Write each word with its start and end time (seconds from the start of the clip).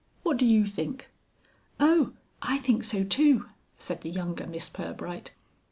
What 0.23 0.37
do 0.37 0.47
you 0.47 0.65
think?" 0.65 1.11
"Oh! 1.79 2.13
I 2.41 2.57
think 2.57 2.83
so 2.83 3.03
too," 3.03 3.45
said 3.77 4.01
the 4.01 4.09
younger 4.09 4.47
Miss 4.47 4.67
Pirbright. 4.67 5.29